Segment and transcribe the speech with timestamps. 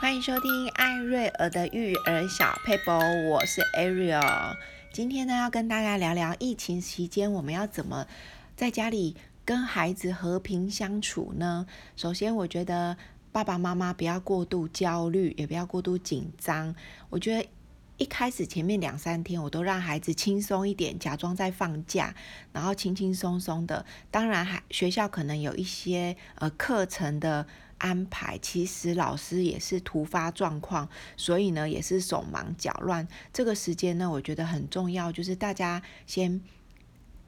[0.00, 4.56] 欢迎收听艾瑞尔的育儿小佩宝，我是 Ariel。
[4.92, 8.06] 今天呢，要跟大家聊聊疫情期间我们要怎么
[8.54, 11.66] 在家里跟孩子和平相处呢？
[11.96, 12.96] 首先，我觉得
[13.32, 16.76] 爸爸妈妈不要过度焦虑，也不要过度紧张。
[17.10, 17.48] 我觉得
[17.96, 22.14] 一开始前面两三天，我都让孩子轻松一点，假装在放假，
[22.52, 23.84] 然后轻轻松松的。
[24.12, 27.48] 当然，还学校可能有一些呃课程的。
[27.78, 33.06] 安排其实老师也是突发状况，所以呢也是手忙脚乱。
[33.32, 36.40] 这个时间呢，我觉得很重要，就是大家先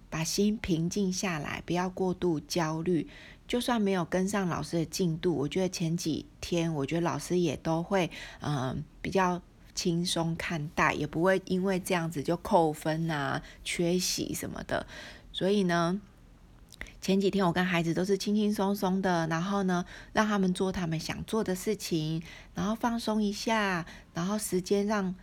[0.08, 3.08] 把心平静下来，不要过度焦虑。
[3.46, 9.40] 就算没有跟上老师的进度，我觉得前几天，我觉得老师也都会嗯、比较
[9.74, 14.86] 轻松看待，也不会因为这样子就扣分啊、缺席什么的。
[15.32, 16.00] 所以呢。
[17.00, 22.22] 前几天我跟孩子都是轻轻松松的，然后呢，让他们做他们想做的事情，
[22.54, 25.14] 然后放松一下，然后时间让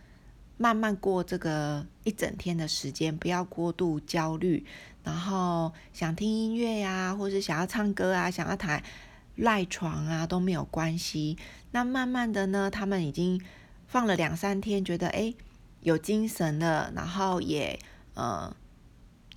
[0.56, 4.66] 慢慢过这个一整天的时间，不要过度焦虑。
[5.04, 8.82] 然后想听音乐呀、或是想要唱歌啊，想要躺
[9.36, 11.38] 赖床啊都没有关系。
[11.70, 13.40] 那慢慢的呢，他们已经
[13.86, 15.36] 放了两三天，觉得诶
[15.82, 17.78] 有精神了，然后也
[18.14, 18.52] 呃。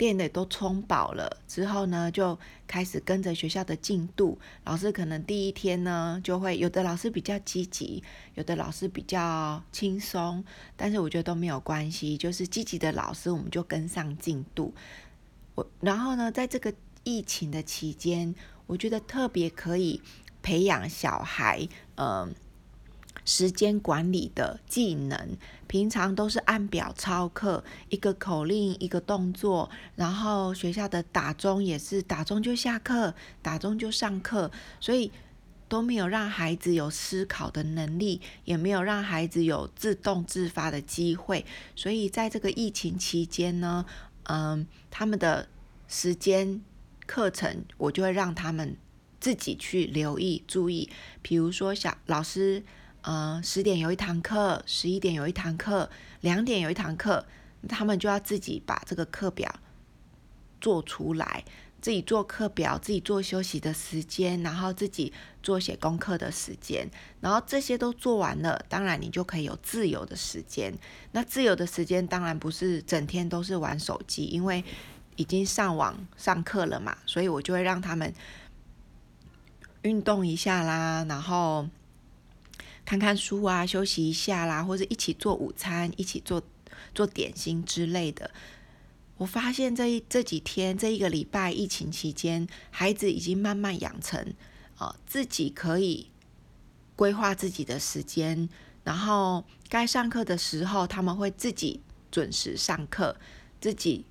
[0.01, 2.35] 电的都充饱了之后呢，就
[2.65, 4.35] 开始跟着学校的进度。
[4.63, 10.43] 老师可能第一天呢，就会有的老师比较积极，有的老师比较轻松，
[10.75, 12.17] 但是我觉得都没有关系。
[12.17, 14.73] 就是积极的老师，我们就跟上进度。
[15.53, 18.33] 我然后呢，在这个疫情的期间，
[18.65, 20.01] 我觉得特别可以
[20.41, 22.33] 培养小孩，嗯、
[23.23, 35.11] 时间管理的技能，平常都是按表操课，一个口令一个动作，然后学校的打钟也是打钟就下课，打钟就上课，所以
[35.69, 43.85] 都没有让孩子有思考的能力，也没有让孩子有自动自发的机会，所以在这个疫情期间呢，
[44.23, 45.47] 嗯，他们的
[45.87, 46.61] 时间
[47.05, 48.75] 课程，我就会让他们
[49.19, 50.89] 自己去留意注意，
[51.21, 52.63] 比如说小老师。
[53.01, 55.89] 呃，十点有一堂课，十一点有一堂课，
[56.19, 57.25] 两点有一堂课，
[57.67, 59.51] 他们就要自己把这个课表
[60.59, 61.43] 做出来，
[61.81, 66.87] 自己做课表，自己做休息的时间，然后自己做写功课的时间，
[67.19, 70.71] 然后这些都做完了，当然你就可以有自由的时间。
[71.11, 74.63] 那自由的时间当然不是整天都是玩手机，因为
[75.15, 78.13] 已经上网上课了嘛，所以我就会让他们
[79.81, 81.67] 运动一下啦，然后。
[82.91, 86.43] 看看书啊，休息一下啦，或者一起做午餐，一起做
[86.93, 88.29] 做点心之类的。
[89.15, 94.33] 我发现这一这几天这一个礼拜疫情期间，孩子已经慢慢养成
[94.75, 96.11] 啊、自己可以
[96.97, 98.49] 规划自己的时间，
[98.83, 101.79] 然后该上课的时候，他们会自己
[102.11, 103.15] 准时上课，
[103.61, 104.03] 自己。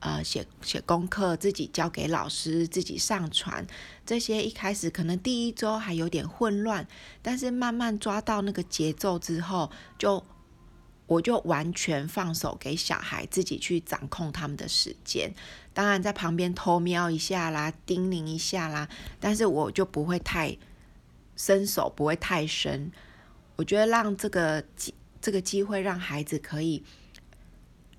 [0.00, 3.66] 呃，写写功课，自己交给老师，自己上传，
[4.06, 6.86] 这些一开始可能第一周还有点混乱，
[7.20, 10.24] 但是慢慢抓到那个节奏之后，就
[11.06, 15.34] 我就完全放手给小孩自己去掌控他们的时间。
[15.74, 18.88] 当然在旁边偷瞄一下啦，叮咛一下啦，
[19.18, 20.56] 但是我就不会太
[21.34, 22.92] 伸手，不会太深。
[23.56, 26.84] 我觉得让这个机这个机会让孩子可以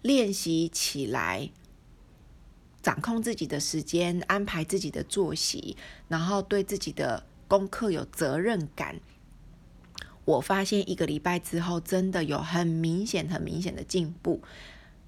[0.01, 1.51] 练习起来。
[2.81, 5.75] 掌控自己的时间，安排自己的作息，
[6.07, 8.99] 然后对自己的功课有责任感。
[10.25, 14.41] 我发现一个礼拜之后，真的有很明显、很明显的进步。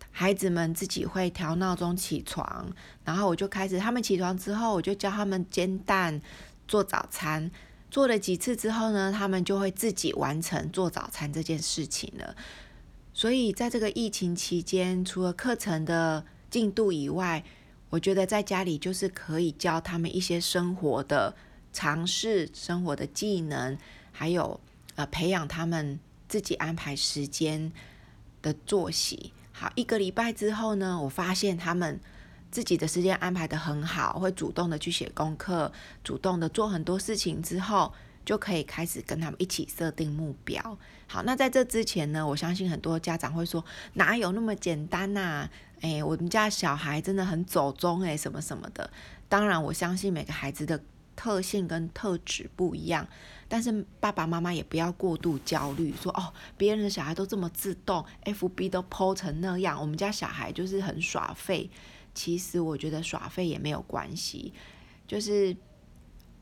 [0.10, 2.70] 孩子们自己会调闹钟起床，
[3.06, 6.22] 然后我就开始，他们起床之后，我就教他们煎蛋、
[6.68, 7.50] 做早餐。
[7.90, 12.36] 做了几次之后呢，他们就会自己完成做早餐这件事情了。
[13.14, 17.44] 所以在这个疫情期间，除了课程的进度以外，
[17.92, 21.36] 我觉得在家里就是可以教他们一些生活的
[21.72, 23.78] 常识、生活的技能，
[24.12, 24.60] 还有
[24.96, 27.72] 呃培养他们自己安排时间
[28.42, 29.32] 的作息。
[29.52, 32.00] 好，一个礼拜之后呢，我发现他们
[32.50, 35.72] 自己的时间安排得很好，会主动的去写功课，
[36.04, 37.94] 主动的做很多事情之后，
[38.26, 40.78] 就可以开始跟他们一起设定目标。
[41.08, 43.64] 好，那在这之前呢，我相信很多家长会说，
[43.94, 45.50] 哪有那么简单呐？
[45.82, 48.90] 哎，我们家小孩真的很走中哎，什么什么的。
[49.28, 50.80] 当然，我相信每个孩子的
[51.16, 53.08] 特性跟特质不一样，
[53.48, 61.70] 但是爸爸妈妈也不要过度焦虑，说哦，别人的小孩都这么自动，FB 都 po 成那样，我们家小孩就是很耍废。
[62.14, 64.54] 其实我觉得耍废也没有关系，
[65.08, 65.56] 就是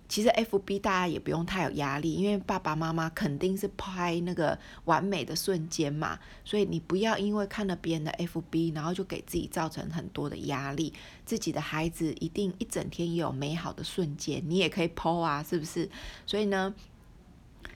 [0.09, 10.91] 其实 FB 大家也不用太有压力，因为爸爸妈妈肯定是拍那个完美的瞬间嘛，所以你不要因为看了别人的 FB，然后就给自己造成很多的压力。
[11.25, 15.88] 自己的孩子一定一整天也有美好的瞬间，你也可以 po 啊，是不是？
[16.25, 16.73] 所以呢，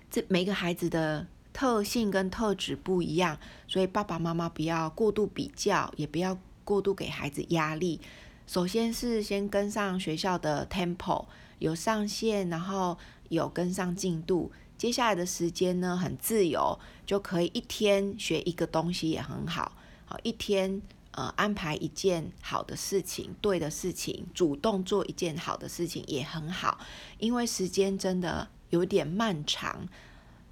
[0.09, 3.38] 这每个孩子的特性跟特质不一样，
[3.68, 8.01] 所以爸爸妈妈不要过度比较，也不要过度给孩子压力。
[8.47, 11.25] 首先是先跟上学校的 tempo。
[11.63, 12.98] 有上线，然后
[13.30, 19.71] 有跟上进度，接下来的时间呢，很自由，就可以一天学一个东西也很好，
[20.06, 20.81] 好，一天
[21.12, 26.77] 呃安排一件好的事情，对的事情，主动做一件好的事情也很好，
[27.18, 29.88] 因为时间真的有点漫长，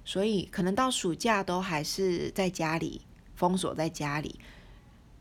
[0.06, 3.02] 所以可能到暑假都还是在家里
[3.36, 4.40] 封锁在家里，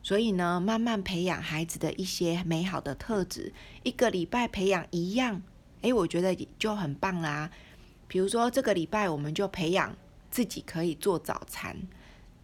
[0.01, 3.53] 所以呢，慢慢培养孩子的一些美好的特质，
[3.83, 5.41] 一个礼拜培养一样。
[5.81, 7.49] 诶，我觉得就很棒啦。
[8.07, 9.95] 比如说，这个礼拜我们就培养
[10.29, 11.75] 自己可以做早餐，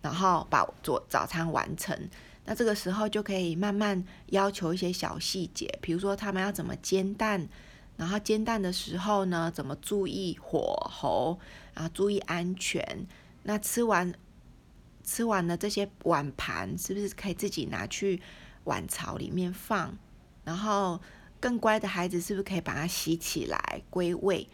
[0.02, 2.10] 然后把做早餐完成。
[2.46, 7.46] 那这个时候就可以慢慢要求一些小细节，比如说他们要怎么煎蛋，
[7.98, 11.38] 然后煎蛋的时候呢，怎么注意火候，
[11.74, 13.06] 啊，注意安全。
[13.44, 14.14] 那吃完
[15.04, 18.22] 吃完了这些碗盘，是不是可以自己拿去
[18.64, 19.94] 碗槽里面放？
[20.46, 21.00] 然后。
[21.40, 24.48] 更乖的孩子是不是可以把它洗起来归位？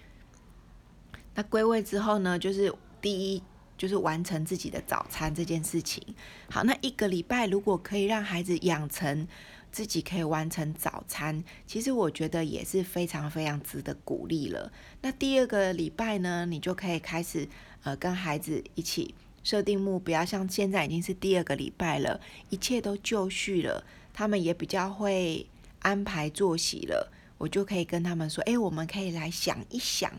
[1.36, 2.72] 那归位之后呢，就是
[3.02, 3.42] 第一
[3.78, 6.04] 就是完成自己的早餐这件事情。
[6.50, 9.28] 好，那一个礼拜如果可以让孩子养成
[9.72, 14.72] 自己可以完成早餐，其实我觉得也是非常非常值得鼓励了。
[15.02, 17.48] 那第二个礼拜呢，你就可以开始
[17.84, 23.84] 呃跟孩子一起设定目标，像现在已经是第二个礼拜了，一切都就绪了，
[24.14, 25.48] 他们也比较会。
[25.84, 30.12] 安排作息了，我就可以跟他们说：“诶，我们可以来想一想，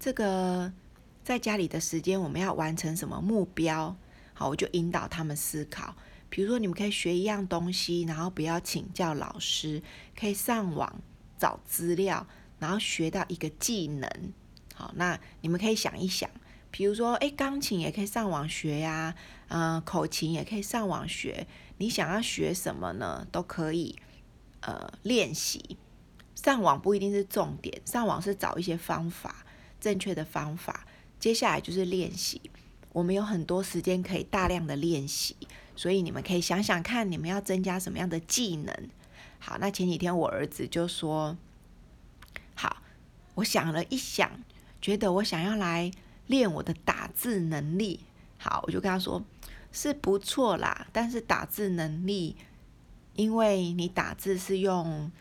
[0.00, 0.72] 这个
[1.22, 3.94] 在家里的时间我们要完成什么目标？
[4.34, 5.94] 好，我就引导他们思考。
[6.28, 9.82] 比如说，你们可以学一样东西，然后不要请教老师，
[10.18, 11.00] 可以上网
[11.38, 12.26] 找资料，
[12.58, 14.10] 然后学到一个技能。
[14.74, 16.30] 好，那你们可以想一想，
[16.70, 19.14] 比如说，诶，钢琴也可以上网学呀，
[19.48, 21.46] 嗯，口琴也可以上网学。
[21.76, 23.26] 你想要学什么呢？
[23.30, 23.98] 都可以。”
[24.62, 25.76] 呃，练习
[26.34, 29.44] 上网不一定是重点，上网是找一些方法，
[29.80, 30.86] 正确的方法。
[31.18, 32.40] 接下来就是练习，
[32.92, 35.36] 我们有很多时间可以大量的练习，
[35.76, 38.74] 所以你们可以想想看，你们要增加什么样的技能。
[39.38, 41.36] 好，那前几天我儿子就说
[42.54, 42.82] ：“好，
[43.34, 44.30] 我想了一想，
[44.80, 45.90] 觉得我想要来
[46.26, 48.00] 练我的打字能力。”
[48.38, 49.22] 好，我就跟他说
[49.72, 52.36] ：“是不错啦，但是打字能力。”
[53.14, 55.12] 因为你打字是用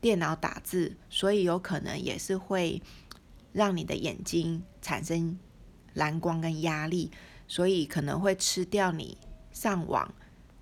[0.00, 2.80] 电脑打字，所以有可能也是会
[3.52, 5.38] 让你的眼睛产生
[5.94, 7.10] 蓝光跟压力，
[7.48, 9.18] 所以可能会吃掉你
[9.50, 10.14] 上网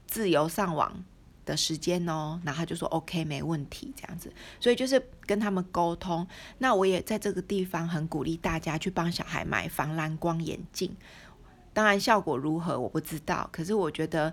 [0.07, 1.05] 自由上网
[1.45, 2.41] 的时间哦。
[2.45, 4.33] 然后他就说 OK，没问题，这样子。
[4.59, 6.27] 所以就是跟他们沟通。
[6.59, 10.97] 那我也在这个地方很鼓励大家去帮小孩买防蓝光眼镜。
[11.75, 14.33] 当然效果如何我不知道，可是我觉得。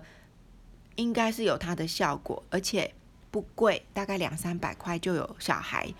[0.98, 2.92] 应该是有它的效果，而且
[3.30, 5.94] 不贵，大概两三百块就有小孩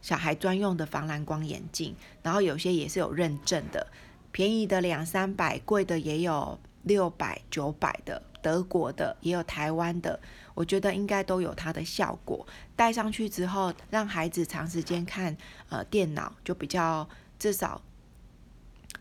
[0.00, 3.86] 小孩专用的防蓝光眼镜，然后有些也是有认证的，
[4.32, 10.18] 便宜的两三百，贵的也有六百九百的，德国的也有台湾的，
[10.54, 12.46] 我觉得应该都有它的效果。
[12.74, 15.36] 戴上去之后，让孩子长时间看
[15.68, 17.06] 呃电脑，就比较
[17.38, 17.82] 至少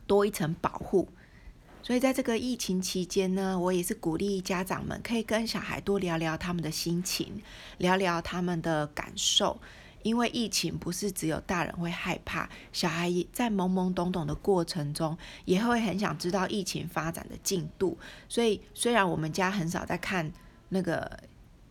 [0.06, 1.08] 多一层保护。
[1.88, 7.42] 所以在这个疫情期间呢，我也是鼓励家长们可以跟小孩多聊聊他们的心情，
[7.78, 9.58] 聊聊他们的感受。
[10.04, 17.98] 因为疫情不是只有大人会害怕，小孩也在懵懵懂懂的过程中也会很想知道疫情发展的进度。
[18.28, 20.30] 所以虽然我们家很少在看
[20.68, 21.10] 那个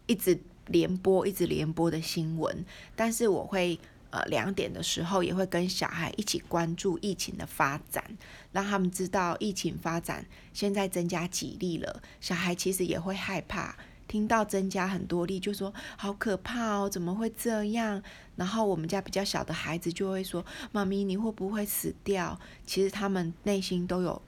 [0.07, 3.79] 一直连播、一直连播的新闻，但是我会。
[4.17, 8.03] 呃，两点的时候也会跟小孩一起关注疫情的发展，
[8.51, 12.03] 让他们知道疫情发展现在增加几例了。
[12.19, 13.77] 小孩其实也会害怕，
[14.09, 18.03] 听到增加很多例就说好可怕哦，怎么会这样？
[18.37, 20.43] 然后我们家比较小的孩子就会说
[20.73, 24.23] ：“妈咪，你会不会死掉？”其实他们内心都有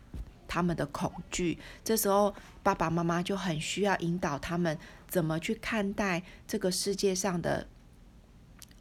[0.47, 1.59] 他们的恐惧。
[1.83, 4.78] 这时候爸爸妈妈就很需要引导他们
[5.09, 7.66] 怎么去看待这个世界上的。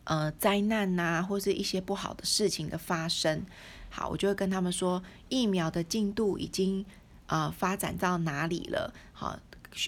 [0.07, 3.45] 呃，灾难呐、或是一些不好的事情的发生，
[3.89, 6.85] 好，我就会跟他们说，疫苗的进度已经
[7.25, 8.93] 呃发展到哪里了？
[9.11, 9.37] 好，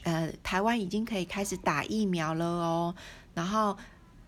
[0.03, 2.93] 呃，台湾已经可以开始打疫苗了哦。
[3.33, 3.77] 然后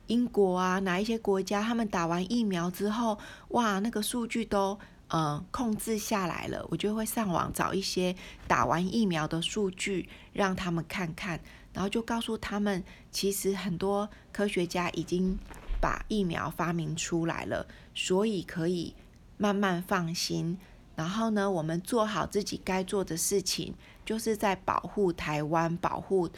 [0.07, 3.19] 英国啊，哪一些国家他们打完疫苗之后，
[3.49, 4.79] 哇，那个数据都
[5.09, 6.65] 呃控制下来了。
[6.69, 8.15] 我就会上网找一些
[8.47, 11.37] 打完疫苗的数据，让他们看看，
[11.73, 12.81] 然后就告诉他们，
[13.11, 15.37] 其实很多科学家已经
[15.81, 18.95] 把疫苗发明出来了，所以可以
[19.37, 20.57] 慢慢放心。
[20.95, 23.73] 然后呢，我们做好自己该做的事情，
[24.05, 26.29] 就是在保护台湾、保护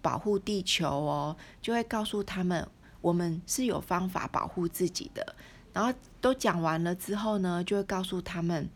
[0.00, 1.36] 保护地球哦。
[1.60, 2.66] 就会告诉他们，
[3.02, 5.36] 我们是有方法保护自己的。
[5.74, 8.70] 然后都讲完了之后呢，就会告诉他们，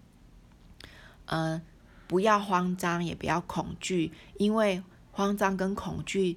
[1.27, 1.63] 嗯、
[2.07, 6.37] 不要慌张，也不要恐惧，因为慌张跟恐惧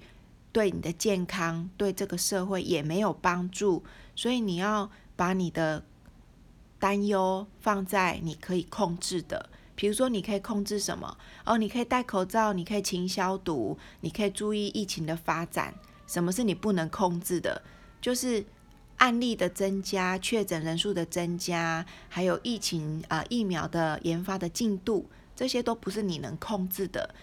[0.55, 3.83] 对你的健康、对这个社会也没有帮助。
[4.15, 5.83] 所以你要把你的
[6.79, 11.17] 担忧放在你可以控制的，比如说你可以控制什么？
[11.43, 15.73] 哦，你可以戴口罩，你可以勤消毒，你可以注意疫情的发展。
[16.07, 17.61] 什么是你不能控制的？
[17.99, 18.45] 就是
[18.95, 27.13] 案例的增加、确诊人数的增加，还有疫情啊、疫苗的研发的进度，这些都不是你能控制的。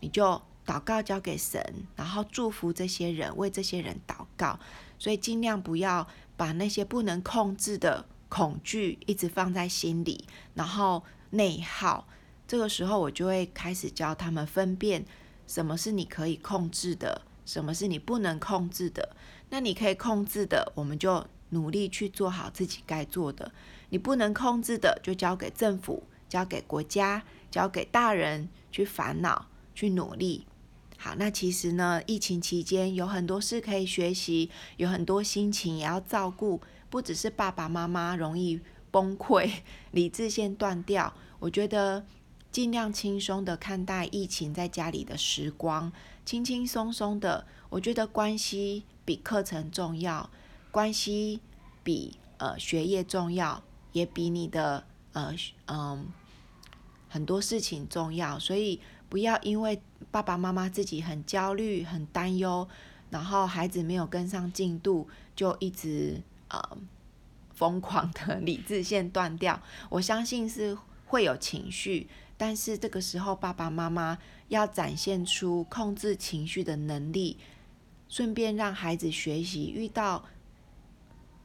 [0.00, 1.60] 你就祷告交给神，
[1.96, 4.58] 然后祝福这些人，为这些人祷告。
[4.98, 8.06] 所以尽量不要把那些不能控制的。
[8.34, 12.08] 恐惧一直放在心里，然后内耗。
[12.48, 15.04] 这个时候，我就会开始教他们分辨
[15.46, 19.14] 什么是你可以控制的，什么是你不能控制的。
[19.50, 23.52] 那你可以控制的，我们就努力去做好自己该做的；
[23.90, 30.46] 你不能控制的，就交给政府、交给国家、交给大人去烦恼、去努力。
[31.04, 36.60] 好，那其实呢，疫情期间有很多事可以学习，有很多心情也要照顾。
[36.88, 38.60] 不只是爸爸妈妈容易
[38.92, 39.50] 崩溃，
[39.90, 41.12] 理智线断掉。
[41.40, 42.06] 我觉得
[42.52, 45.90] 尽量轻松的看待疫情在家里的时光，
[46.24, 47.44] 轻轻松松的。
[47.68, 50.30] 我觉得关系比课程重要，
[50.70, 51.40] 关系
[51.82, 55.34] 比呃学业重要，也比你的呃
[55.66, 56.06] 嗯、
[57.08, 58.38] 很多事情重要。
[58.38, 59.82] 所以不要因为
[60.12, 62.68] 爸爸妈妈自己很焦虑、很担忧，
[63.10, 66.22] 然后孩子没有跟上进度，就一直。
[66.54, 66.76] 呃，
[67.54, 70.76] 疯狂的理智线断掉，我相信是
[71.06, 77.38] 会有情绪，但是这个时候爸爸妈妈要展现出控制情绪的能力，
[78.06, 80.26] 顺便让孩子学习遇到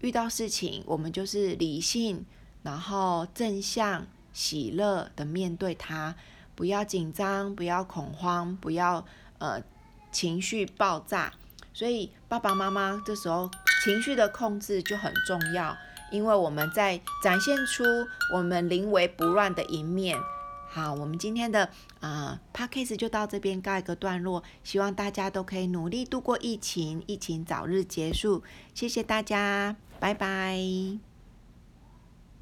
[0.01, 2.25] 遇到事情，我们就是理性，
[2.63, 6.13] 然后正向、喜乐的面对它，
[6.57, 9.05] 不要紧张，不要恐慌，不要
[9.37, 9.63] 呃
[10.11, 11.31] 情绪爆炸。
[11.73, 13.49] 所以爸爸妈妈这时候。
[13.83, 15.77] 情绪的控制就很重要，
[16.11, 17.83] 因为我们在展现出
[18.33, 20.17] 我们临危不乱的一面。
[20.67, 21.65] 好，我们今天的
[22.01, 28.43] 啊、呃、Podcast 就到这边告一个段落，希望大家都可以努力度过疫情，疫情早日结束。
[28.73, 31.06] 谢谢大家，拜拜。